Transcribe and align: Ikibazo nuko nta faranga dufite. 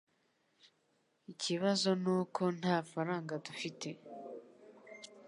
Ikibazo 1.31 1.89
nuko 2.01 2.41
nta 2.59 2.75
faranga 2.89 3.33
dufite. 3.45 3.89